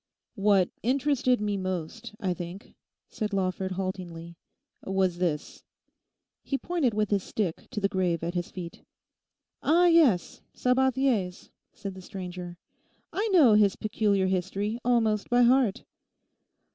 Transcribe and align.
'What 0.33 0.71
interested 0.81 1.39
me 1.39 1.57
most, 1.57 2.15
I 2.19 2.33
think,' 2.33 2.73
said 3.07 3.33
Lawford 3.33 3.73
haltingly, 3.73 4.35
'was 4.83 5.19
this.' 5.19 5.61
He 6.41 6.57
pointed 6.57 6.95
with 6.95 7.11
his 7.11 7.21
stick 7.21 7.69
to 7.69 7.79
the 7.79 7.87
grave 7.87 8.23
at 8.23 8.33
his 8.33 8.49
feet. 8.49 8.81
'Ah, 9.61 9.85
yes, 9.85 10.41
Sabathier's,' 10.55 11.51
said 11.75 11.93
the 11.93 12.01
stranger; 12.01 12.57
'I 13.13 13.27
know 13.27 13.53
his 13.53 13.75
peculiar 13.75 14.25
history 14.25 14.79
almost 14.83 15.29
by 15.29 15.43
heart. 15.43 15.83